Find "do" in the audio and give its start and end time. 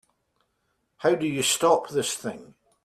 1.13-1.27